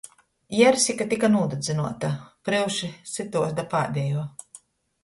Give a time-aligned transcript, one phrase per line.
[0.59, 2.11] Jersika tyka nūdadzynuota,
[2.49, 4.27] pryuši sytuos da pādejuo.